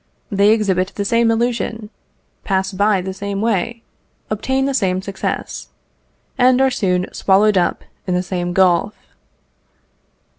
[0.31, 1.91] They exhibit the same illusion,
[2.43, 3.83] pass by the same way,
[4.31, 5.67] obtain the same success,
[6.39, 8.95] and are soon swallowed up in the same gulf.